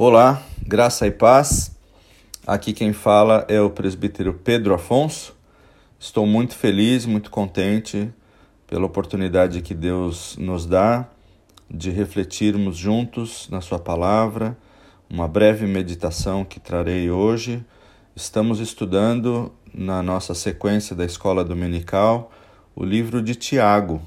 [0.00, 1.76] Olá, graça e paz.
[2.46, 5.34] Aqui quem fala é o presbítero Pedro Afonso.
[5.98, 8.08] Estou muito feliz, muito contente
[8.64, 11.08] pela oportunidade que Deus nos dá
[11.68, 14.56] de refletirmos juntos na Sua palavra,
[15.10, 17.66] uma breve meditação que trarei hoje.
[18.14, 22.30] Estamos estudando na nossa sequência da escola dominical
[22.76, 24.00] o livro de Tiago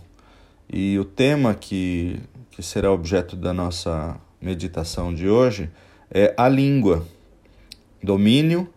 [0.71, 2.17] e o tema que,
[2.49, 5.69] que será objeto da nossa meditação de hoje
[6.09, 7.05] é a língua,
[8.03, 8.67] domínio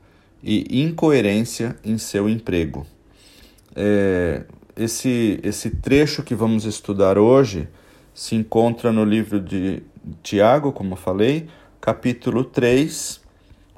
[0.42, 2.86] e incoerência em seu emprego.
[3.74, 4.44] É,
[4.76, 7.66] esse, esse trecho que vamos estudar hoje
[8.12, 9.82] se encontra no livro de
[10.22, 11.48] Tiago, como falei,
[11.80, 13.20] capítulo 3,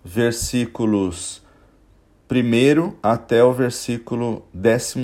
[0.04, 1.42] versículos
[2.30, 4.98] 1 até o versículo 12.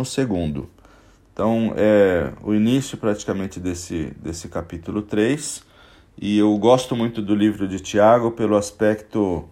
[1.32, 5.71] Então, é o início praticamente desse, desse capítulo 3
[6.20, 9.48] e eu gosto muito do livro de Tiago pelo aspecto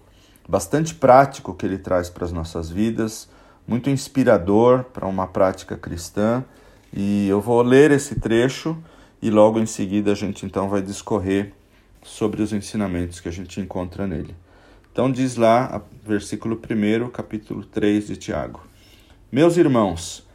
[0.48, 3.28] bastante prático que ele traz para as nossas vidas,
[3.66, 6.44] muito inspirador para uma prática cristã.
[6.92, 8.76] E eu vou ler esse trecho
[9.22, 11.52] e logo em seguida a gente então vai discorrer
[12.02, 14.34] sobre os ensinamentos que a gente encontra nele.
[14.92, 18.60] Então diz lá, versículo 1, capítulo 3 de Tiago:
[19.30, 20.26] Meus irmãos,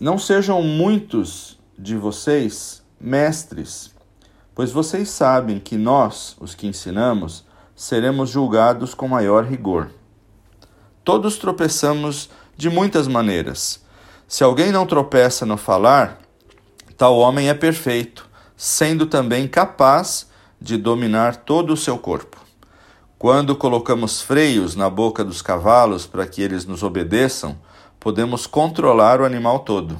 [0.00, 3.89] não sejam muitos de vocês mestres
[4.60, 9.90] Pois vocês sabem que nós, os que ensinamos, seremos julgados com maior rigor.
[11.02, 13.82] Todos tropeçamos de muitas maneiras.
[14.28, 16.18] Se alguém não tropeça no falar,
[16.94, 20.28] tal homem é perfeito, sendo também capaz
[20.60, 22.36] de dominar todo o seu corpo.
[23.18, 27.56] Quando colocamos freios na boca dos cavalos para que eles nos obedeçam,
[27.98, 29.96] podemos controlar o animal todo.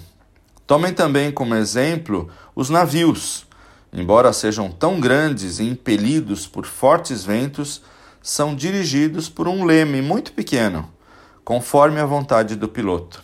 [0.67, 3.49] Tomem também como exemplo os navios
[3.93, 7.83] embora sejam tão grandes e impelidos por fortes ventos,
[8.23, 10.89] são dirigidos por um leme muito pequeno,
[11.45, 13.23] conforme a vontade do piloto.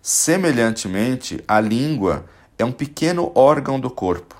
[0.00, 2.24] Semelhantemente, a língua
[2.58, 4.34] é um pequeno órgão do corpo,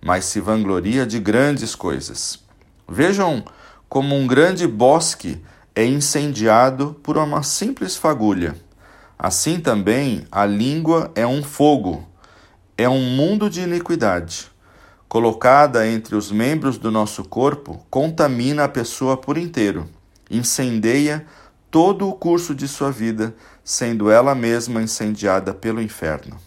[0.00, 2.38] mas se vangloria de grandes coisas.
[2.88, 3.44] Vejam
[3.88, 5.42] como um grande bosque
[5.74, 8.56] é incendiado por uma simples fagulha.
[9.18, 12.06] Assim também a língua é um fogo,
[12.76, 14.51] é um mundo de iniquidade
[15.12, 19.86] colocada entre os membros do nosso corpo, contamina a pessoa por inteiro,
[20.30, 21.26] incendeia
[21.70, 26.38] todo o curso de sua vida, sendo ela mesma incendiada pelo inferno.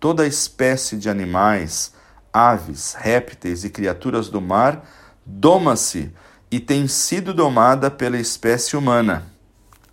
[0.00, 1.92] Toda espécie de animais,
[2.32, 4.88] aves, répteis e criaturas do mar
[5.26, 6.10] doma-se
[6.50, 9.26] e tem sido domada pela espécie humana.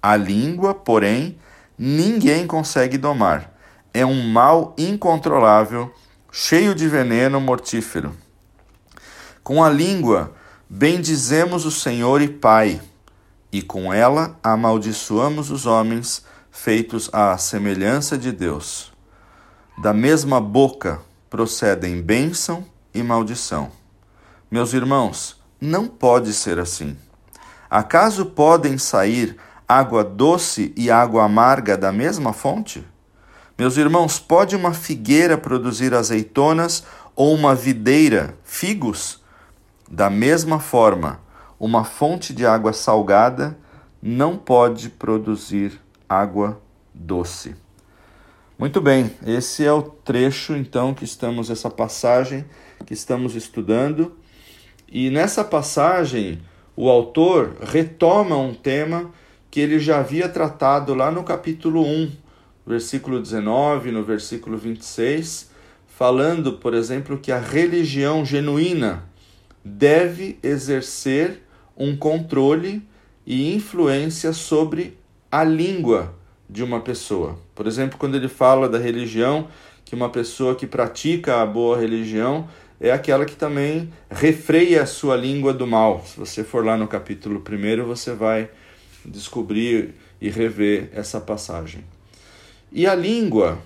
[0.02, 1.38] A língua, porém,
[1.78, 3.54] ninguém consegue domar.
[3.94, 5.94] É um mal incontrolável
[6.32, 8.16] cheio de veneno mortífero.
[9.44, 10.34] Com a língua
[10.70, 12.80] bendizemos o Senhor e Pai,
[13.52, 18.92] e com ela amaldiçoamos os homens feitos à semelhança de Deus.
[19.82, 23.72] Da mesma boca procedem bênção e maldição.
[24.52, 26.98] Meus irmãos, não pode ser assim.
[27.70, 32.86] Acaso podem sair água doce e água amarga da mesma fonte?
[33.60, 39.22] Meus irmãos, pode uma figueira produzir azeitonas ou uma videira figos?
[39.92, 41.20] Da mesma forma,
[41.60, 43.58] uma fonte de água salgada
[44.02, 45.78] não pode produzir
[46.08, 46.58] água
[46.94, 47.54] doce.
[48.58, 52.46] Muito bem, esse é o trecho então que estamos essa passagem
[52.86, 54.16] que estamos estudando.
[54.88, 56.42] E nessa passagem,
[56.78, 59.12] o autor retoma um tema
[59.52, 62.29] que ele já havia tratado lá no capítulo 1
[62.70, 65.50] versículo 19, no versículo 26,
[65.88, 69.10] falando, por exemplo, que a religião genuína
[69.66, 71.42] deve exercer
[71.76, 72.88] um controle
[73.26, 74.96] e influência sobre
[75.32, 76.14] a língua
[76.48, 77.40] de uma pessoa.
[77.56, 79.48] Por exemplo, quando ele fala da religião,
[79.84, 82.48] que uma pessoa que pratica a boa religião
[82.80, 86.06] é aquela que também refreia a sua língua do mal.
[86.06, 88.48] Se você for lá no capítulo 1, você vai
[89.04, 91.84] descobrir e rever essa passagem.
[92.72, 93.60] E a língua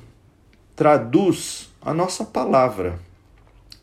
[0.75, 2.99] traduz a nossa palavra.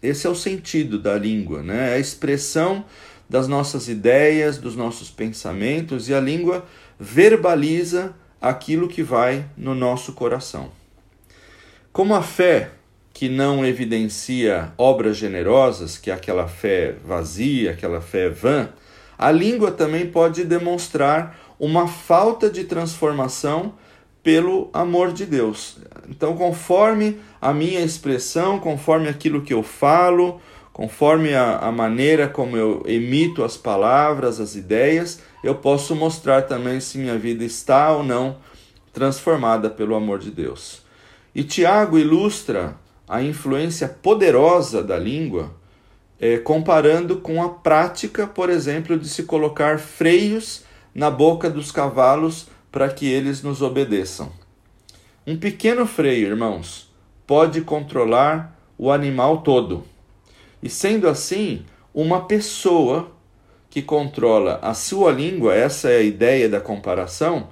[0.03, 1.91] Esse é o sentido da língua, né?
[1.91, 2.85] É a expressão
[3.29, 6.65] das nossas ideias, dos nossos pensamentos, e a língua
[6.99, 10.71] verbaliza aquilo que vai no nosso coração.
[11.93, 12.71] Como a fé
[13.13, 18.71] que não evidencia obras generosas, que é aquela fé vazia, aquela fé vã,
[19.19, 23.75] a língua também pode demonstrar uma falta de transformação
[24.23, 25.79] pelo amor de Deus.
[26.09, 30.41] Então, conforme a minha expressão, conforme aquilo que eu falo,
[30.73, 36.81] conforme a, a maneira como eu emito as palavras, as ideias, eu posso mostrar também
[36.81, 38.37] se minha vida está ou não
[38.93, 40.83] transformada pelo amor de Deus.
[41.35, 42.77] E Tiago ilustra
[43.09, 45.55] a influência poderosa da língua,
[46.19, 50.65] é, comparando com a prática, por exemplo, de se colocar freios
[50.95, 54.33] na boca dos cavalos para que eles nos obedeçam.
[55.27, 56.91] Um pequeno freio, irmãos,
[57.27, 59.85] pode controlar o animal todo.
[60.63, 61.65] E sendo assim,
[61.95, 63.13] uma pessoa
[63.69, 67.49] que controla a sua língua, essa é a ideia da comparação,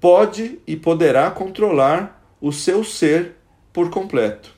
[0.00, 3.36] pode e poderá controlar o seu ser
[3.72, 4.50] por completo.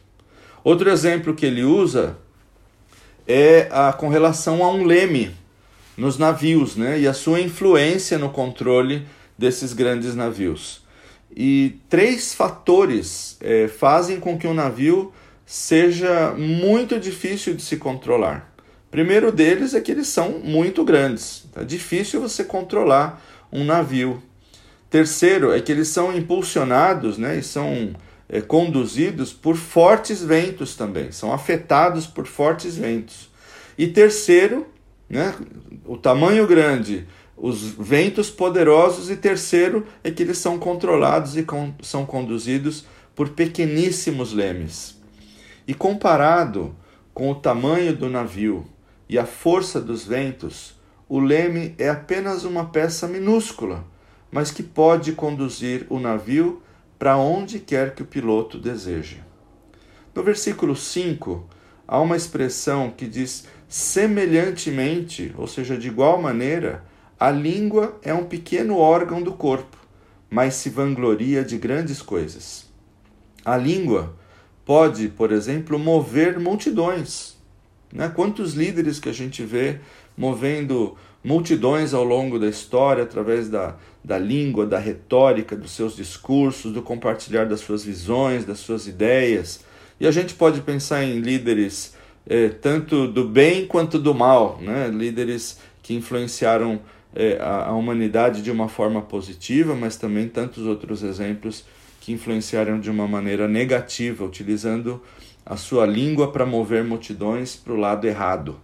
[0.64, 2.16] Outro exemplo que ele usa
[3.28, 5.34] é a, com relação a um leme
[5.96, 10.82] nos navios né, e a sua influência no controle desses grandes navios.
[11.36, 15.12] E três fatores é, fazem com que um navio
[15.44, 18.52] seja muito difícil de se controlar.
[18.90, 21.46] Primeiro deles é que eles são muito grandes.
[21.56, 23.20] É difícil você controlar
[23.52, 24.22] um navio.
[24.88, 27.94] Terceiro é que eles são impulsionados né, e são
[28.28, 33.28] é, conduzidos por fortes ventos também, são afetados por fortes ventos.
[33.76, 34.66] E terceiro,
[35.08, 35.34] né,
[35.84, 41.75] o tamanho grande, os ventos poderosos, e terceiro é que eles são controlados e com,
[41.82, 42.84] são conduzidos
[43.14, 44.96] por pequeníssimos lemes.
[45.66, 46.75] E comparado
[47.12, 48.66] com o tamanho do navio
[49.08, 50.75] e a força dos ventos,
[51.08, 53.84] o leme é apenas uma peça minúscula,
[54.31, 56.62] mas que pode conduzir o navio
[56.98, 59.22] para onde quer que o piloto deseje.
[60.14, 61.48] No versículo 5,
[61.86, 66.84] há uma expressão que diz semelhantemente, ou seja, de igual maneira,
[67.24, 69.78] a língua é um pequeno órgão do corpo,
[70.28, 72.66] mas se vangloria de grandes coisas.
[73.42, 74.14] A língua
[74.62, 77.38] pode, por exemplo, mover multidões.
[77.90, 78.12] Né?
[78.14, 79.80] Quantos líderes que a gente vê
[80.14, 86.74] movendo multidões ao longo da história através da, da língua, da retórica, dos seus discursos,
[86.74, 89.64] do compartilhar das suas visões, das suas ideias.
[89.98, 91.94] E a gente pode pensar em líderes
[92.28, 94.88] eh, tanto do bem quanto do mal, né?
[94.88, 96.80] líderes que influenciaram
[97.14, 101.64] eh, a, a humanidade de uma forma positiva, mas também tantos outros exemplos
[102.00, 105.00] que influenciaram de uma maneira negativa, utilizando
[105.46, 108.61] a sua língua para mover multidões para o lado errado.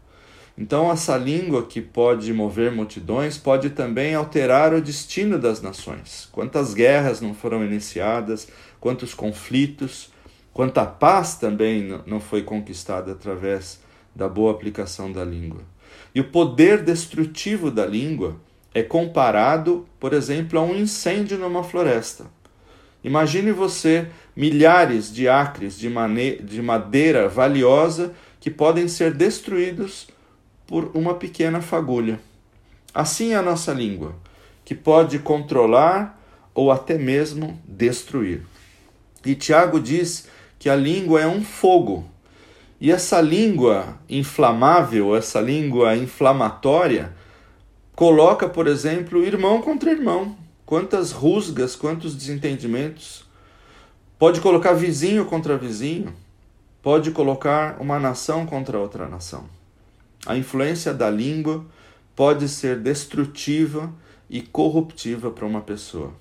[0.58, 6.28] Então, essa língua que pode mover multidões pode também alterar o destino das nações.
[6.30, 8.46] Quantas guerras não foram iniciadas,
[8.78, 10.12] quantos conflitos,
[10.52, 13.80] quanta paz também não foi conquistada através
[14.14, 15.62] da boa aplicação da língua.
[16.14, 18.40] E o poder destrutivo da língua
[18.74, 22.26] é comparado, por exemplo, a um incêndio numa floresta.
[23.02, 25.88] Imagine você milhares de acres de,
[26.42, 30.08] de madeira valiosa que podem ser destruídos
[30.66, 32.20] por uma pequena fagulha.
[32.94, 34.14] Assim é a nossa língua,
[34.64, 36.20] que pode controlar
[36.54, 38.42] ou até mesmo destruir.
[39.24, 40.28] E Tiago diz
[40.58, 42.08] que a língua é um fogo.
[42.80, 47.14] E essa língua inflamável, essa língua inflamatória,
[47.94, 50.34] coloca, por exemplo, irmão contra irmão,
[50.64, 53.26] quantas rusgas, quantos desentendimentos.
[54.18, 56.14] Pode colocar vizinho contra vizinho,
[56.82, 59.44] pode colocar uma nação contra outra nação.
[60.24, 61.66] A influência da língua
[62.16, 63.92] pode ser destrutiva
[64.28, 66.14] e corruptiva para uma pessoa.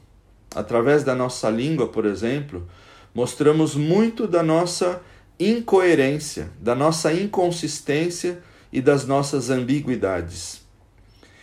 [0.54, 2.68] Através da nossa língua, por exemplo,
[3.14, 5.02] mostramos muito da nossa
[5.40, 8.40] incoerência, da nossa inconsistência
[8.72, 10.62] e das nossas ambiguidades.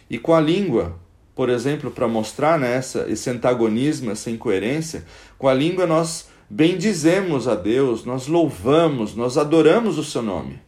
[0.09, 0.99] E com a língua,
[1.35, 5.05] por exemplo, para mostrar né, essa, esse antagonismo, essa incoerência,
[5.39, 10.61] com a língua nós bendizemos a Deus, nós louvamos, nós adoramos o seu nome.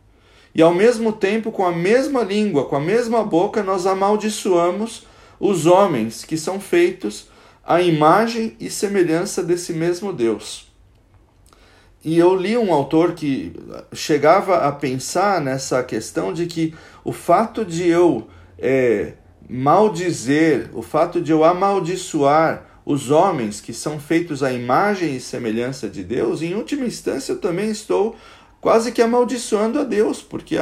[0.55, 5.07] E ao mesmo tempo, com a mesma língua, com a mesma boca, nós amaldiçoamos
[5.39, 7.29] os homens que são feitos
[7.65, 10.68] à imagem e semelhança desse mesmo Deus.
[12.05, 13.53] E eu li um autor que
[13.93, 16.75] chegava a pensar nessa questão de que
[17.05, 18.29] o fato de eu
[18.59, 19.15] é,
[19.49, 25.89] maldizer, o fato de eu amaldiçoar os homens que são feitos à imagem e semelhança
[25.89, 28.17] de Deus, em última instância eu também estou
[28.61, 30.57] quase que amaldiçoando a Deus, porque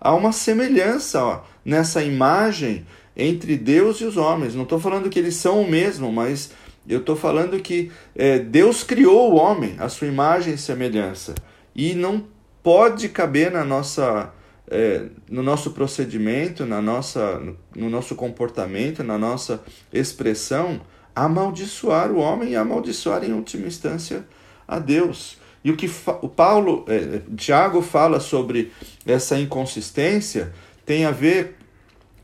[0.00, 2.86] há uma semelhança ó, nessa imagem
[3.16, 4.54] entre Deus e os homens.
[4.54, 6.50] Não estou falando que eles são o mesmo, mas
[6.88, 11.34] eu estou falando que é, Deus criou o homem, a sua imagem e semelhança,
[11.74, 12.24] e não
[12.62, 14.32] pode caber na nossa
[14.68, 17.42] é, no nosso procedimento, na nossa,
[17.76, 19.62] no nosso comportamento, na nossa
[19.92, 20.80] expressão,
[21.14, 24.24] amaldiçoar o homem e amaldiçoar em última instância
[24.66, 25.36] a Deus.
[25.62, 25.90] E o que
[26.22, 28.72] o Paulo, é, Tiago fala sobre
[29.06, 30.52] essa inconsistência
[30.86, 31.56] tem a ver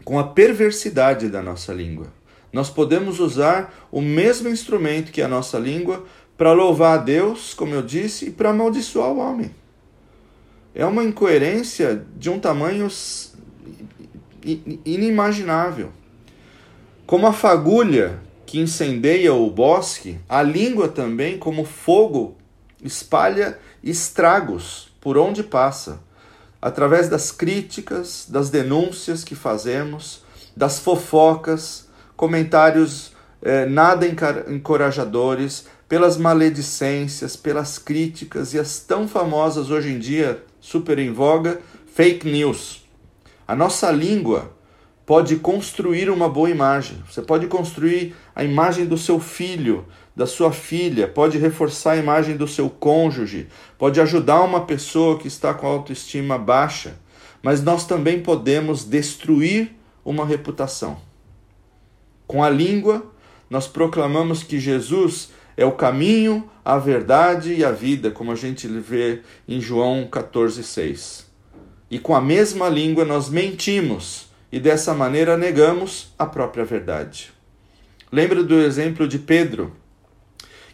[0.03, 2.07] com a perversidade da nossa língua.
[2.53, 6.05] Nós podemos usar o mesmo instrumento que a nossa língua
[6.37, 9.51] para louvar a Deus, como eu disse, e para amaldiçoar o homem.
[10.75, 12.89] É uma incoerência de um tamanho
[14.85, 15.91] inimaginável.
[17.07, 22.37] Como a fagulha que incendeia o bosque, a língua também, como fogo,
[22.83, 26.01] espalha estragos por onde passa,
[26.63, 30.23] através das críticas, das denúncias que fazemos,
[30.57, 31.88] das fofocas,
[32.19, 34.05] comentários eh, nada
[34.49, 41.61] encorajadores, pelas maledicências, pelas críticas e as tão famosas hoje em dia, super em voga,
[41.95, 42.85] fake news.
[43.47, 44.53] A nossa língua
[45.07, 47.03] pode construir uma boa imagem.
[47.09, 52.37] Você pode construir a imagem do seu filho, da sua filha, pode reforçar a imagem
[52.37, 53.47] do seu cônjuge,
[53.79, 56.99] pode ajudar uma pessoa que está com autoestima baixa,
[57.41, 59.71] mas nós também podemos destruir
[60.05, 61.08] uma reputação.
[62.29, 63.11] Com a língua,
[63.49, 68.69] nós proclamamos que Jesus é o caminho, a verdade e a vida, como a gente
[68.69, 71.25] vê em João 14,6.
[71.91, 77.33] E com a mesma língua nós mentimos e dessa maneira negamos a própria verdade.
[78.13, 79.75] Lembra do exemplo de Pedro,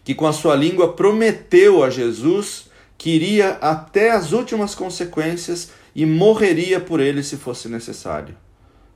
[0.03, 2.69] que com a sua língua prometeu a Jesus
[2.99, 8.37] que iria até as últimas consequências e morreria por ele se fosse necessário.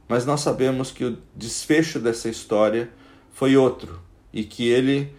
[0.09, 2.91] Mas nós sabemos que o desfecho dessa história
[3.33, 4.01] foi outro
[4.33, 5.15] e que ele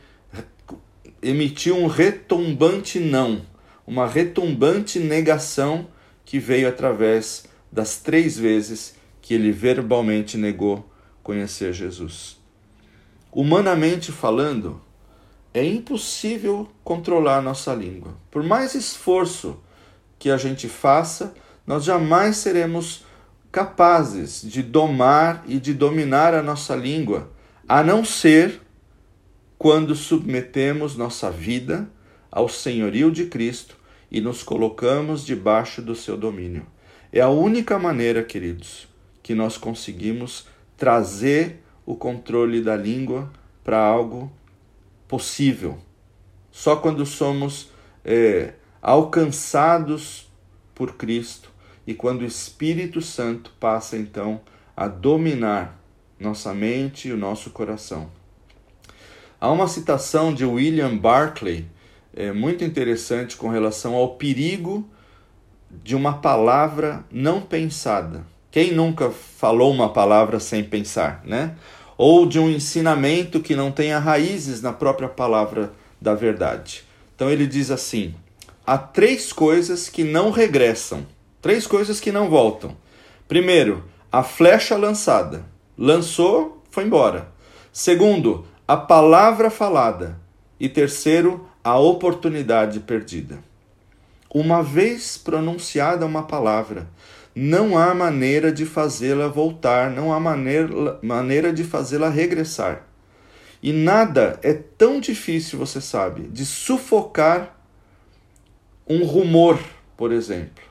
[1.22, 3.42] emitiu um retumbante não,
[3.86, 5.88] uma retumbante negação
[6.26, 10.90] que veio através das três vezes que ele verbalmente negou
[11.22, 12.38] conhecer Jesus.
[13.32, 14.82] Humanamente falando,
[15.54, 18.16] é impossível controlar nossa língua.
[18.32, 19.60] Por mais esforço
[20.18, 21.34] que a gente faça,
[21.66, 23.04] nós jamais seremos
[23.52, 27.32] capazes de domar e de dominar a nossa língua,
[27.68, 28.62] a não ser
[29.58, 31.90] quando submetemos nossa vida
[32.32, 33.76] ao senhorio de Cristo
[34.12, 36.66] e nos colocamos debaixo do seu domínio.
[37.12, 38.88] É a única maneira, queridos,
[39.24, 43.32] que nós conseguimos trazer o controle da língua
[43.64, 44.32] para algo
[45.08, 45.78] possível.
[46.52, 47.70] Só quando somos
[48.06, 50.32] é, alcançados
[50.74, 51.52] por Cristo
[51.90, 54.42] e quando o Espírito Santo passa então
[54.78, 55.76] a dominar
[56.20, 58.12] nossa mente e o nosso coração.
[59.42, 61.66] Há uma citação de William Barclay
[62.16, 64.88] é, muito interessante com relação ao perigo
[65.84, 68.24] de uma palavra não pensada.
[68.52, 71.56] Quem nunca falou uma palavra sem pensar, né?
[71.98, 76.84] Ou de um ensinamento que não tenha raízes na própria palavra da verdade.
[77.16, 78.14] Então ele diz assim:
[78.64, 81.04] há três coisas que não regressam,
[81.42, 82.76] três coisas que não voltam.
[83.28, 85.46] Primeiro, a flecha lançada.
[85.78, 87.32] Lançou, foi embora.
[87.72, 90.20] Segundo, a palavra falada.
[90.60, 93.40] E terceiro, a oportunidade perdida.
[94.34, 96.88] Uma vez pronunciada uma palavra,
[97.34, 102.84] não há maneira de fazê-la voltar, não há maneira, maneira de fazê-la regressar.
[103.62, 107.56] E nada é tão difícil, você sabe, de sufocar
[108.88, 109.60] um rumor,
[109.98, 110.69] por exemplo.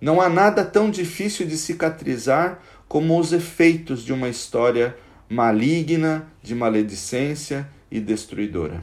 [0.00, 4.96] Não há nada tão difícil de cicatrizar como os efeitos de uma história
[5.28, 8.82] maligna, de maledicência e destruidora.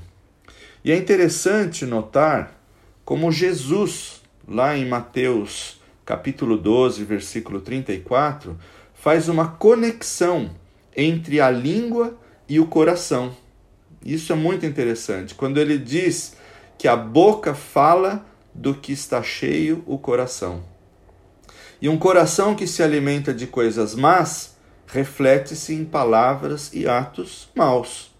[0.83, 2.59] E é interessante notar
[3.03, 8.55] como Jesus, lá em Mateus capítulo 12, versículo 34,
[8.93, 10.51] faz uma conexão
[10.95, 12.15] entre a língua
[12.47, 13.35] e o coração.
[14.05, 15.33] Isso é muito interessante.
[15.33, 16.37] Quando ele diz
[16.77, 20.63] que a boca fala do que está cheio o coração.
[21.81, 24.55] E um coração que se alimenta de coisas más
[24.87, 28.11] reflete-se em palavras e atos maus.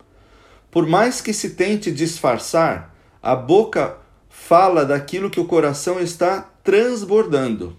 [0.69, 3.97] Por mais que se tente disfarçar, a boca
[4.29, 7.77] fala daquilo que o coração está transbordando.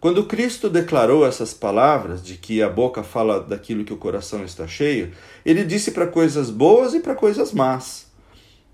[0.00, 4.68] Quando Cristo declarou essas palavras de que a boca fala daquilo que o coração está
[4.68, 5.12] cheio,
[5.44, 8.06] ele disse para coisas boas e para coisas más.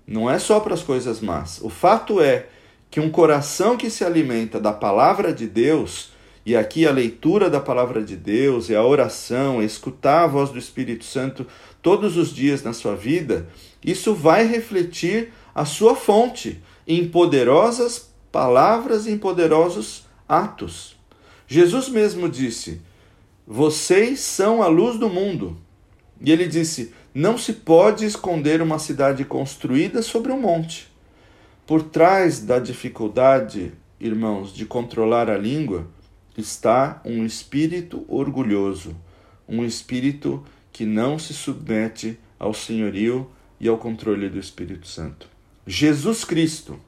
[0.05, 1.59] Não é só para as coisas más.
[1.63, 2.45] O fato é
[2.91, 6.11] que um coração que se alimenta da palavra de Deus,
[6.45, 10.51] e aqui a leitura da palavra de Deus, e a oração, e escutar a voz
[10.51, 11.47] do Espírito Santo
[11.81, 13.47] todos os dias na sua vida,
[13.83, 20.97] isso vai refletir a sua fonte em poderosas palavras em poderosos atos.
[21.47, 22.81] Jesus mesmo disse:
[23.47, 25.57] Vocês são a luz do mundo.
[26.19, 30.93] E ele disse: Não se pode esconder uma cidade construída sobre um monte.
[31.65, 35.87] por trás da dificuldade, irmãos, de controlar a língua,
[36.37, 38.95] está um espírito orgulhoso,
[39.47, 45.27] um espírito que não se submete ao senhorio e ao controle do Espírito Santo.
[45.65, 46.79] Jesus Cristo,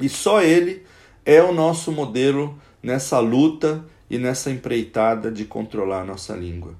[0.00, 0.82] e só Ele
[1.24, 6.74] é o nosso modelo nessa luta e nessa empreitada de controlar a nossa língua.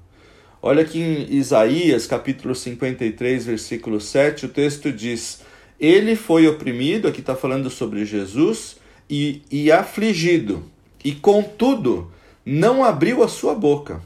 [0.61, 5.41] Olha aqui em Isaías, capítulo 53, versículo 7, o texto diz:
[5.79, 8.77] Ele foi oprimido, aqui está falando sobre Jesus,
[9.09, 10.63] e, e afligido,
[11.03, 12.11] e contudo
[12.45, 14.01] não abriu a sua boca.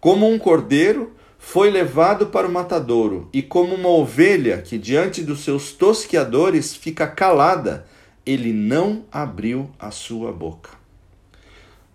[0.00, 5.40] Como um cordeiro foi levado para o matadouro, e como uma ovelha que diante dos
[5.44, 7.86] seus tosqueadores fica calada,
[8.26, 10.70] ele não abriu a sua boca.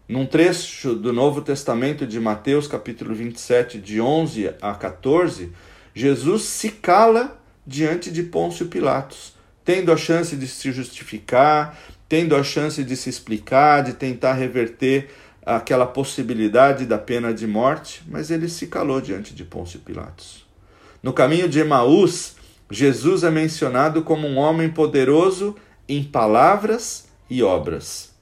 [0.08, 5.52] Num trecho do Novo Testamento de Mateus, capítulo 27, de 11 a 14,
[5.94, 11.78] Jesus se cala diante de Pôncio Pilatos, tendo a chance de se justificar,
[12.14, 15.10] tendo a chance de se explicar, de tentar reverter
[15.44, 20.46] aquela possibilidade da pena de morte, mas ele se calou diante de Pôncio Pilatos.
[21.02, 22.36] No caminho de Emaús,
[22.70, 25.56] Jesus é mencionado como um homem poderoso
[25.90, 28.14] em palavras e obras.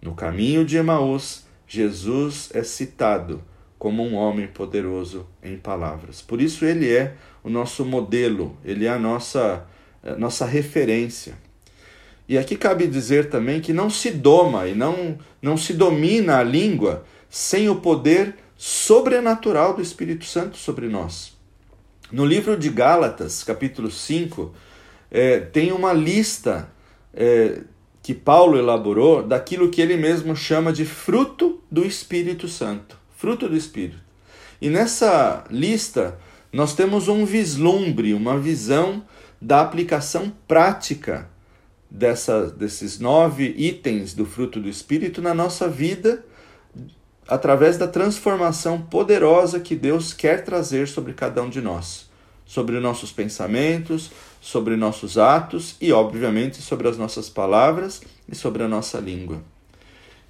[0.00, 3.42] No caminho de Emaús, Jesus é citado
[3.80, 6.22] como um homem poderoso em palavras.
[6.22, 9.66] Por isso ele é o nosso modelo, ele é a nossa,
[10.04, 11.49] a nossa referência.
[12.30, 16.44] E aqui cabe dizer também que não se doma e não, não se domina a
[16.44, 21.36] língua sem o poder sobrenatural do Espírito Santo sobre nós.
[22.12, 24.54] No livro de Gálatas, capítulo 5,
[25.10, 26.70] é, tem uma lista
[27.12, 27.62] é,
[28.00, 32.96] que Paulo elaborou daquilo que ele mesmo chama de fruto do Espírito Santo.
[33.16, 33.98] Fruto do Espírito.
[34.62, 36.16] E nessa lista
[36.52, 39.02] nós temos um vislumbre, uma visão
[39.42, 41.28] da aplicação prática
[41.90, 46.24] dessa, desses nove itens do fruto do Espírito na nossa vida,
[47.26, 52.08] através da transformação poderosa que Deus quer trazer sobre cada um de nós,
[52.46, 58.68] sobre nossos pensamentos, sobre nossos atos e, obviamente, sobre as nossas palavras e sobre a
[58.68, 59.42] nossa língua.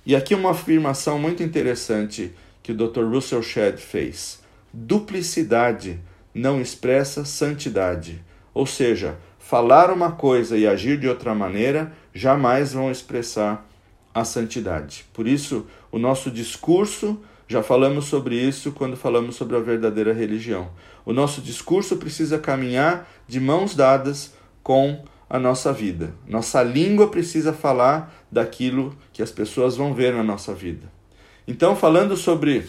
[0.04, 3.04] E aqui uma afirmação muito interessante que o Dr.
[3.04, 4.40] Russell Shedd fez:
[4.72, 6.00] duplicidade
[6.34, 8.22] não expressa santidade,
[8.54, 9.16] ou seja,
[9.50, 13.66] falar uma coisa e agir de outra maneira jamais vão expressar
[14.14, 15.04] a santidade.
[15.12, 20.70] Por isso, o nosso discurso, já falamos sobre isso quando falamos sobre a verdadeira religião.
[21.04, 26.14] O nosso discurso precisa caminhar de mãos dadas com a nossa vida.
[26.28, 30.86] Nossa língua precisa falar daquilo que as pessoas vão ver na nossa vida.
[31.48, 32.68] Então, falando sobre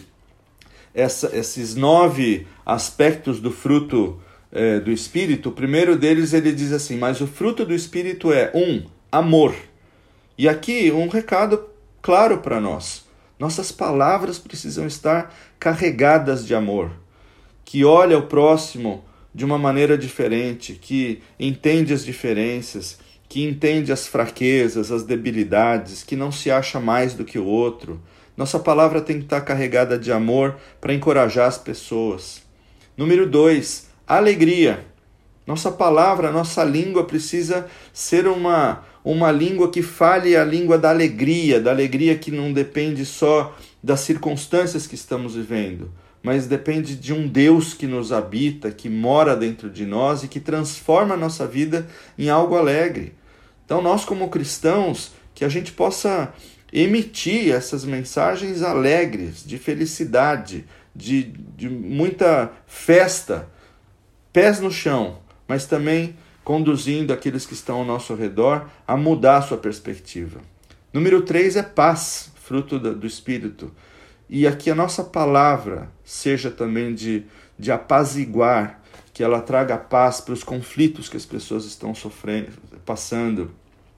[0.92, 4.20] essa, esses nove aspectos do fruto
[4.52, 8.52] é, do Espírito, o primeiro deles ele diz assim: Mas o fruto do Espírito é,
[8.54, 9.54] um, amor.
[10.36, 11.64] E aqui um recado
[12.00, 13.06] claro para nós.
[13.38, 16.92] Nossas palavras precisam estar carregadas de amor,
[17.64, 24.06] que olha o próximo de uma maneira diferente, que entende as diferenças, que entende as
[24.06, 28.00] fraquezas, as debilidades, que não se acha mais do que o outro.
[28.36, 32.42] Nossa palavra tem que estar carregada de amor para encorajar as pessoas.
[32.96, 34.84] Número dois, alegria.
[35.46, 41.60] Nossa palavra, nossa língua precisa ser uma, uma língua que fale a língua da alegria,
[41.60, 45.90] da alegria que não depende só das circunstâncias que estamos vivendo,
[46.22, 50.38] mas depende de um Deus que nos habita, que mora dentro de nós e que
[50.38, 53.14] transforma a nossa vida em algo alegre.
[53.64, 56.32] Então, nós, como cristãos, que a gente possa
[56.72, 61.24] emitir essas mensagens alegres, de felicidade, de,
[61.56, 63.48] de muita festa
[64.32, 69.42] pés no chão, mas também conduzindo aqueles que estão ao nosso redor a mudar a
[69.42, 70.40] sua perspectiva.
[70.92, 73.72] Número três é paz, fruto do Espírito.
[74.28, 77.24] E aqui a nossa palavra seja também de,
[77.58, 78.80] de apaziguar,
[79.12, 82.50] que ela traga paz para os conflitos que as pessoas estão sofrendo,
[82.84, 83.50] passando.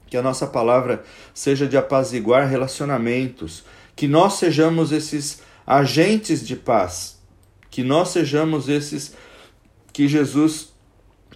[0.09, 3.65] Que a nossa palavra seja de apaziguar relacionamentos,
[3.97, 7.19] que nós sejamos esses agentes de paz,
[7.71, 9.15] que nós sejamos esses
[9.95, 10.75] que Jesus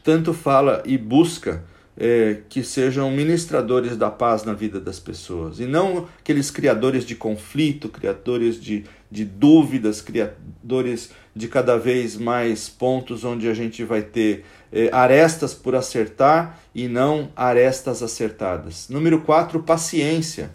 [0.03, 1.65] tanto fala e busca
[1.97, 7.15] é, que sejam ministradores da paz na vida das pessoas, e não aqueles criadores de
[7.15, 14.03] conflito, criadores de, de dúvidas, criadores de cada vez mais pontos onde a gente vai
[14.03, 18.89] ter é, arestas por acertar e não arestas acertadas.
[18.89, 20.51] Número 4, paciência.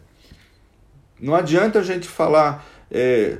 [1.19, 3.39] Não adianta a gente falar é,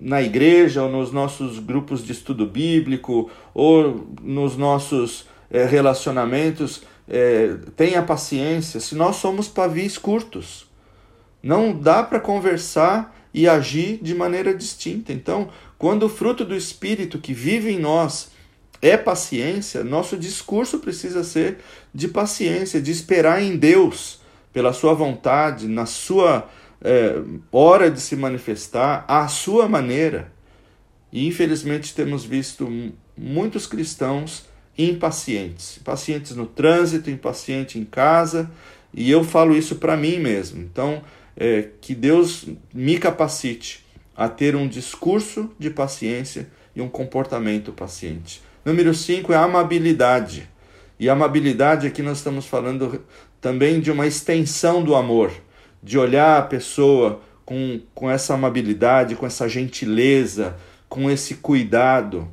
[0.00, 7.56] na igreja ou nos nossos grupos de estudo bíblico ou nos nossos é, relacionamentos é,
[7.76, 10.66] tenha paciência se nós somos pavis curtos.
[11.42, 15.12] Não dá para conversar e agir de maneira distinta.
[15.12, 18.30] Então, quando o fruto do Espírito que vive em nós
[18.80, 21.58] é paciência, nosso discurso precisa ser
[21.92, 24.20] de paciência, de esperar em Deus,
[24.52, 26.48] pela Sua vontade, na Sua
[26.84, 27.20] é,
[27.50, 30.30] hora de se manifestar, à Sua maneira.
[31.10, 32.70] E infelizmente temos visto
[33.16, 34.44] muitos cristãos
[34.76, 38.50] impacientes, impacientes no trânsito, impaciente em casa,
[38.92, 40.60] e eu falo isso para mim mesmo.
[40.60, 41.02] Então,
[41.36, 43.84] é, que Deus me capacite
[44.16, 48.42] a ter um discurso de paciência e um comportamento paciente.
[48.64, 50.48] Número 5 é amabilidade.
[50.98, 53.04] E amabilidade aqui nós estamos falando
[53.40, 55.32] também de uma extensão do amor,
[55.84, 60.56] de olhar a pessoa com, com essa amabilidade, com essa gentileza,
[60.88, 62.26] com esse cuidado.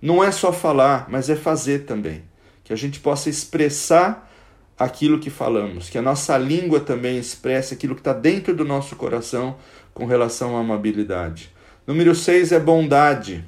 [0.00, 2.22] Não é só falar, mas é fazer também.
[2.64, 4.32] Que a gente possa expressar
[4.78, 8.96] aquilo que falamos, que a nossa língua também expresse aquilo que está dentro do nosso
[8.96, 9.56] coração
[9.92, 11.50] com relação à amabilidade.
[11.86, 13.44] Número 6 é bondade.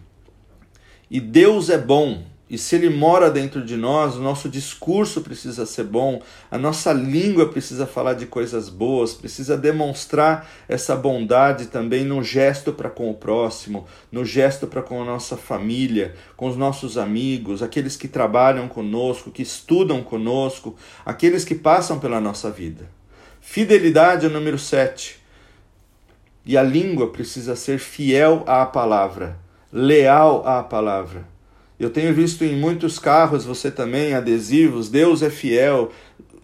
[1.10, 2.22] E Deus é bom.
[2.48, 6.92] E se Ele mora dentro de nós, o nosso discurso precisa ser bom, a nossa
[6.92, 13.10] língua precisa falar de coisas boas, precisa demonstrar essa bondade também no gesto para com
[13.10, 18.06] o próximo, no gesto para com a nossa família, com os nossos amigos, aqueles que
[18.06, 22.88] trabalham conosco, que estudam conosco, aqueles que passam pela nossa vida.
[23.40, 25.20] Fidelidade é o número 7.
[26.44, 29.36] E a língua precisa ser fiel à palavra,
[29.72, 31.35] leal à palavra.
[31.78, 35.92] Eu tenho visto em muitos carros, você também, adesivos, Deus é fiel,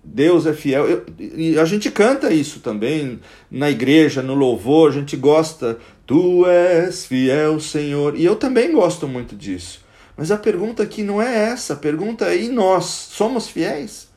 [0.05, 0.87] Deus é fiel.
[0.87, 5.79] Eu, e a gente canta isso também na igreja, no louvor, a gente gosta.
[6.07, 8.17] Tu és fiel, Senhor.
[8.17, 9.81] E eu também gosto muito disso.
[10.17, 11.75] Mas a pergunta aqui não é essa.
[11.75, 12.85] A pergunta é: e nós?
[12.85, 14.11] Somos fiéis?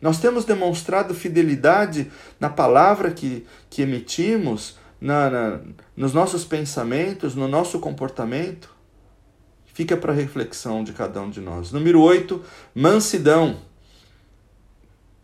[0.00, 5.60] Nós temos demonstrado fidelidade na palavra que, que emitimos, na, na,
[5.96, 8.75] nos nossos pensamentos, no nosso comportamento?
[9.76, 11.70] Fica para reflexão de cada um de nós.
[11.70, 12.42] Número 8,
[12.74, 13.58] mansidão.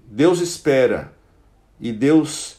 [0.05, 1.11] Deus espera
[1.81, 2.59] e Deus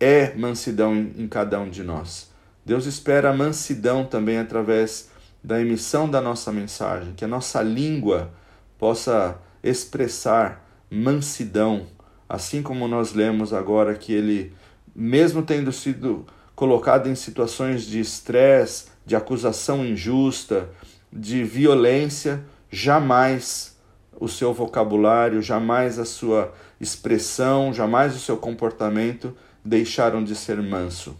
[0.00, 2.30] é mansidão em, em cada um de nós.
[2.64, 5.10] Deus espera a mansidão também através
[5.44, 8.32] da emissão da nossa mensagem, que a nossa língua
[8.78, 11.88] possa expressar mansidão,
[12.26, 14.54] assim como nós lemos agora que ele,
[14.96, 20.70] mesmo tendo sido colocado em situações de estresse, de acusação injusta,
[21.12, 23.76] de violência, jamais
[24.18, 31.16] o seu vocabulário, jamais a sua expressão, jamais o seu comportamento deixaram de ser manso.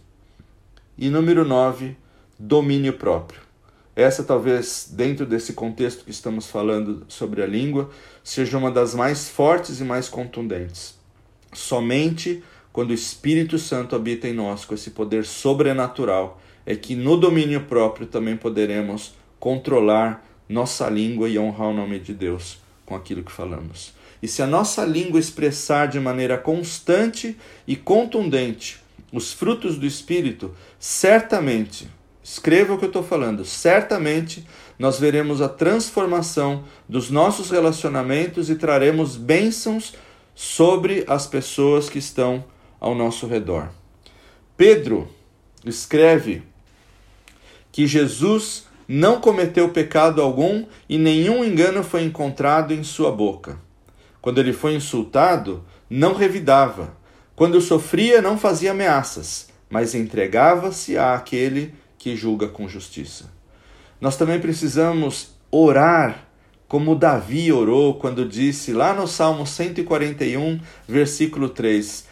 [0.97, 1.95] E número 9,
[2.39, 3.41] domínio próprio.
[3.95, 7.91] Essa talvez, dentro desse contexto que estamos falando sobre a língua,
[8.23, 10.97] seja uma das mais fortes e mais contundentes.
[11.53, 17.15] Somente quando o Espírito Santo habita em nós, com esse poder sobrenatural, é que no
[17.15, 23.21] domínio próprio também poderemos controlar nossa língua e honrar o nome de Deus com aquilo
[23.21, 23.93] que falamos.
[24.21, 30.55] E se a nossa língua expressar de maneira constante e contundente os frutos do Espírito,
[30.79, 31.89] certamente,
[32.23, 34.47] escreva o que eu estou falando, certamente
[34.79, 39.93] nós veremos a transformação dos nossos relacionamentos e traremos bênçãos
[40.33, 42.45] sobre as pessoas que estão
[42.79, 43.71] ao nosso redor.
[44.55, 45.09] Pedro
[45.65, 46.43] escreve
[47.73, 53.57] que Jesus não cometeu pecado algum e nenhum engano foi encontrado em sua boca.
[54.21, 56.95] Quando ele foi insultado, não revidava.
[57.35, 63.31] Quando sofria, não fazia ameaças, mas entregava-se àquele que julga com justiça.
[63.99, 66.27] Nós também precisamos orar
[66.67, 72.07] como Davi orou quando disse lá no Salmo 141, versículo 3: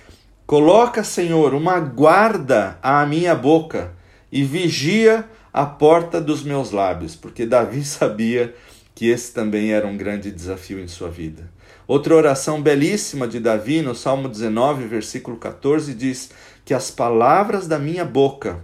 [0.46, 3.94] Coloca, Senhor, uma guarda à minha boca
[4.32, 8.56] e vigia a porta dos meus lábios, porque Davi sabia
[8.96, 11.50] que esse também era um grande desafio em sua vida.
[11.88, 16.30] Outra oração belíssima de Davi, no Salmo 19, versículo 14, diz:
[16.64, 18.64] Que as palavras da minha boca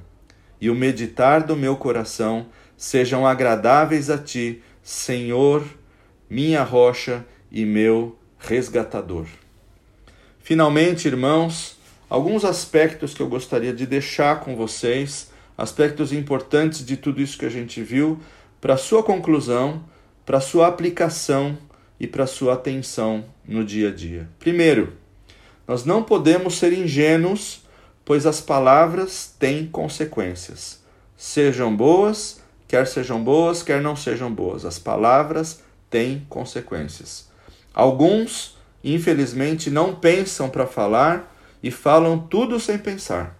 [0.61, 2.47] e o meditar do meu coração
[2.77, 5.63] sejam agradáveis a ti, Senhor,
[6.29, 9.25] minha rocha e meu resgatador.
[10.39, 11.77] Finalmente, irmãos,
[12.09, 17.45] alguns aspectos que eu gostaria de deixar com vocês aspectos importantes de tudo isso que
[17.45, 18.19] a gente viu
[18.61, 19.83] para sua conclusão,
[20.25, 21.57] para sua aplicação
[21.99, 24.29] e para sua atenção no dia a dia.
[24.39, 24.93] Primeiro,
[25.67, 27.63] nós não podemos ser ingênuos,
[28.05, 30.81] pois as palavras têm consequências.
[31.15, 34.65] Sejam boas, quer sejam boas, quer não sejam boas.
[34.65, 37.27] As palavras têm consequências.
[37.73, 38.57] Alguns
[38.93, 43.36] infelizmente, não pensam para falar e falam tudo sem pensar.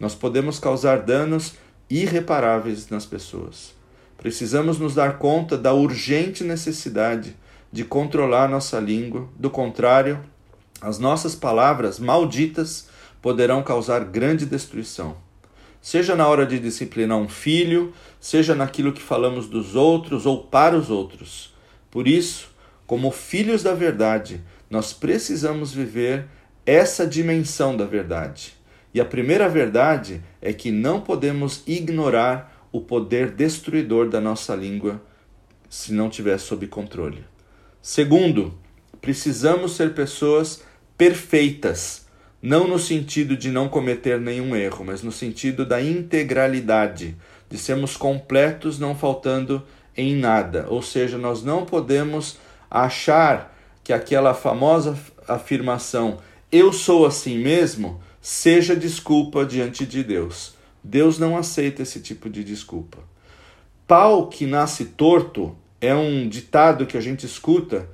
[0.00, 1.54] Nós podemos causar danos
[1.88, 3.74] irreparáveis nas pessoas.
[4.16, 7.36] Precisamos nos dar conta da urgente necessidade
[7.70, 10.20] de controlar nossa língua, do contrário,
[10.80, 12.88] as nossas palavras malditas
[13.20, 15.16] poderão causar grande destruição.
[15.80, 20.76] Seja na hora de disciplinar um filho, seja naquilo que falamos dos outros ou para
[20.76, 21.54] os outros.
[21.90, 22.48] Por isso,
[22.86, 26.26] como filhos da verdade, nós precisamos viver
[26.66, 28.54] essa dimensão da verdade.
[28.94, 35.02] E a primeira verdade é que não podemos ignorar o poder destruidor da nossa língua
[35.68, 37.24] se não tiver sob controle.
[37.82, 38.56] Segundo,
[39.00, 40.62] precisamos ser pessoas
[40.96, 42.06] perfeitas,
[42.40, 47.16] não no sentido de não cometer nenhum erro, mas no sentido da integralidade,
[47.50, 49.62] de sermos completos, não faltando
[49.96, 50.66] em nada.
[50.68, 52.38] Ou seja, nós não podemos
[52.70, 56.18] achar que aquela famosa afirmação
[56.50, 60.54] eu sou assim mesmo seja desculpa diante de Deus.
[60.82, 62.96] Deus não aceita esse tipo de desculpa.
[63.86, 67.86] Pau que nasce torto é um ditado que a gente escuta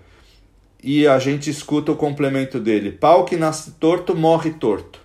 [0.81, 2.93] e a gente escuta o complemento dele.
[2.93, 5.01] Pau que nasce torto morre torto.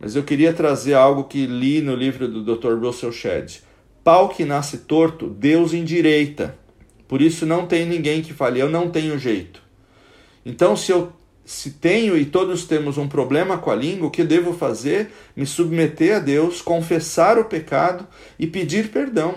[0.00, 2.82] Mas eu queria trazer algo que li no livro do Dr.
[2.82, 3.58] Russell Shedd.
[4.02, 6.56] Pau que nasce torto, Deus endireita.
[7.06, 9.62] Por isso não tem ninguém que fale, eu não tenho jeito.
[10.46, 11.12] Então, se eu
[11.46, 15.12] se tenho e todos temos um problema com a língua, o que devo fazer?
[15.36, 18.04] Me submeter a Deus, confessar o pecado
[18.36, 19.36] e pedir perdão.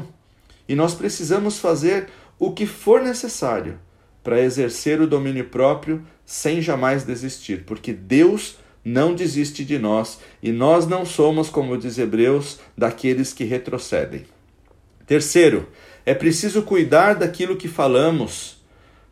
[0.68, 2.08] E nós precisamos fazer
[2.40, 3.80] o que for necessário
[4.24, 10.52] para exercer o domínio próprio sem jamais desistir, porque Deus não desiste de nós e
[10.52, 14.26] nós não somos, como diz Hebreus, daqueles que retrocedem.
[15.06, 15.70] Terceiro,
[16.08, 18.59] é preciso cuidar daquilo que falamos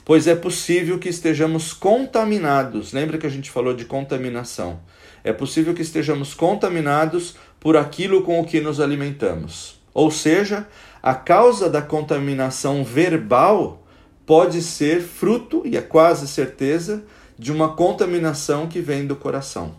[0.08, 2.94] pois é possível que estejamos contaminados.
[2.94, 4.80] Lembra que a gente falou de contaminação?
[5.22, 9.82] É possível que estejamos contaminados por aquilo com o que nos alimentamos.
[9.94, 10.66] Ou seja,
[11.04, 13.86] a causa da contaminação verbal
[14.26, 17.04] pode ser fruto, e é quase certeza,
[17.38, 19.76] de uma contaminação que vem do coração.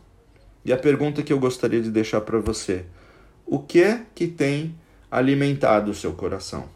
[0.63, 2.85] E a pergunta que eu gostaria de deixar para você:
[3.47, 4.75] o que é que tem
[5.11, 6.67] alimentado o seu coração?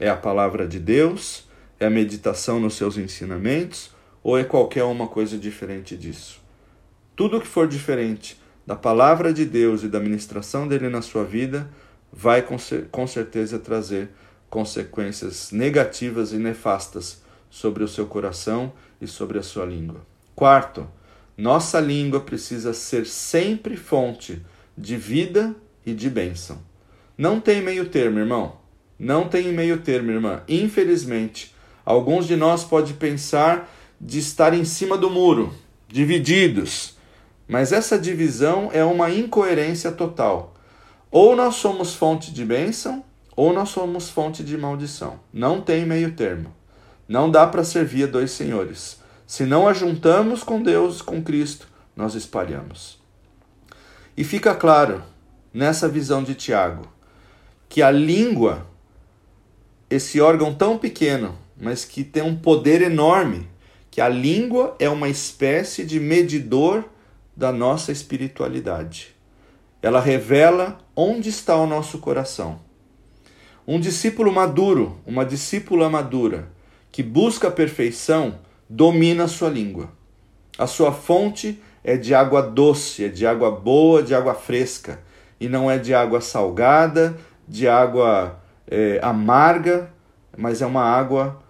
[0.00, 1.52] É a palavra de Deus?
[1.84, 3.90] É a meditação nos seus ensinamentos
[4.22, 6.40] ou é qualquer uma coisa diferente disso?
[7.14, 11.70] Tudo que for diferente da palavra de Deus e da ministração dele na sua vida
[12.10, 12.42] vai
[12.90, 14.08] com certeza trazer
[14.48, 20.00] consequências negativas e nefastas sobre o seu coração e sobre a sua língua.
[20.34, 20.88] Quarto,
[21.36, 24.40] nossa língua precisa ser sempre fonte
[24.74, 26.62] de vida e de bênção.
[27.18, 28.56] Não tem meio termo, irmão.
[28.98, 30.42] Não tem meio termo, irmã.
[30.48, 31.53] Infelizmente,
[31.84, 33.70] Alguns de nós pode pensar
[34.00, 35.52] de estar em cima do muro,
[35.88, 36.96] divididos.
[37.46, 40.54] Mas essa divisão é uma incoerência total.
[41.10, 43.04] Ou nós somos fonte de bênção,
[43.36, 45.20] ou nós somos fonte de maldição.
[45.32, 46.54] Não tem meio termo.
[47.06, 49.00] Não dá para servir a dois senhores.
[49.26, 52.98] Se não ajuntamos com Deus, com Cristo, nós espalhamos.
[54.16, 55.02] E fica claro,
[55.52, 56.88] nessa visão de Tiago,
[57.68, 58.66] que a língua,
[59.90, 63.48] esse órgão tão pequeno, mas que tem um poder enorme,
[63.90, 66.84] que a língua é uma espécie de medidor
[67.36, 69.14] da nossa espiritualidade.
[69.80, 72.60] Ela revela onde está o nosso coração.
[73.66, 76.48] Um discípulo maduro, uma discípula madura,
[76.90, 78.38] que busca a perfeição,
[78.68, 79.90] domina a sua língua.
[80.56, 85.00] A sua fonte é de água doce, é de água boa, de água fresca,
[85.40, 89.90] e não é de água salgada, de água é, amarga,
[90.36, 91.43] mas é uma água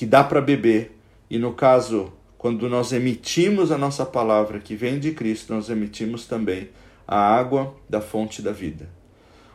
[0.00, 0.98] que dá para beber.
[1.28, 6.24] E no caso, quando nós emitimos a nossa palavra que vem de Cristo, nós emitimos
[6.24, 6.70] também
[7.06, 8.88] a água da fonte da vida.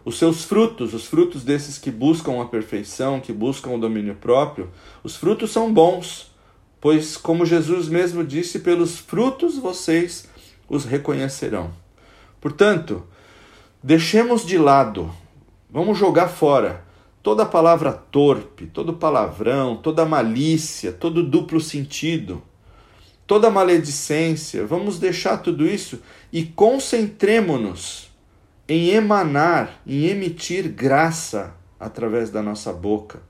[0.05, 4.69] Os seus frutos, os frutos desses que buscam a perfeição, que buscam o domínio próprio,
[5.03, 6.31] os frutos são bons,
[6.79, 10.29] pois, como Jesus mesmo disse, pelos frutos vocês
[10.69, 11.73] os reconhecerão.
[12.39, 13.03] Portanto,
[13.81, 15.12] deixemos de lado,
[15.71, 16.85] vamos jogar fora
[17.25, 22.39] toda palavra torpe, todo palavrão, toda malícia, todo duplo sentido,
[23.25, 28.11] toda maledicência, vamos deixar tudo isso e concentremos-nos
[28.69, 33.23] em emanar, em emitir graça através da nossa boca,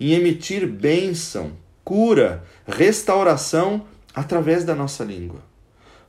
[0.00, 1.52] em emitir bênção,
[1.84, 3.84] cura, restauração
[4.14, 5.42] através da nossa língua.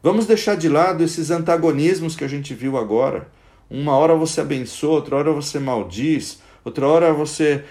[0.01, 3.27] Vamos deixar de lado esses antagonismos que a gente viu agora.
[3.69, 7.63] Uma hora você abençoa, outra hora você maldiz, outra hora você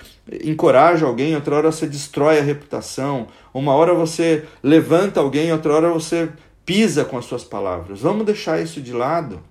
[0.45, 5.91] encoraja alguém, outra hora você destrói a reputação, uma hora você levanta alguém, outra hora
[5.91, 6.31] você
[6.65, 8.01] pisa com as suas palavras.
[8.01, 9.43] Vamos deixar isso de lado,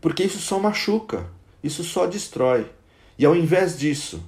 [0.00, 1.26] porque isso só machuca,
[1.62, 2.66] isso só destrói.
[3.18, 4.22] E ao invés disso,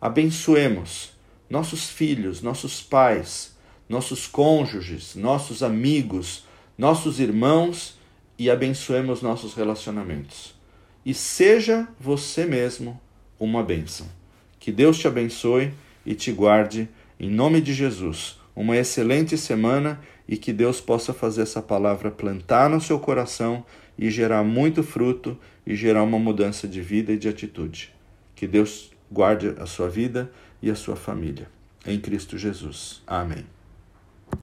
[0.00, 1.12] abençoemos
[1.48, 3.54] nossos filhos, nossos pais,
[3.88, 6.44] nossos cônjuges, nossos amigos,
[6.78, 7.98] nossos irmãos
[8.38, 10.54] e abençoemos nossos relacionamentos.
[11.04, 13.00] E seja você mesmo
[13.44, 14.06] uma bênção.
[14.60, 15.72] Que Deus te abençoe
[16.06, 18.38] e te guarde, em nome de Jesus.
[18.54, 23.64] Uma excelente semana e que Deus possa fazer essa palavra plantar no seu coração
[23.98, 27.92] e gerar muito fruto e gerar uma mudança de vida e de atitude.
[28.36, 30.30] Que Deus guarde a sua vida
[30.62, 31.48] e a sua família.
[31.84, 33.02] Em Cristo Jesus.
[33.06, 33.44] Amém.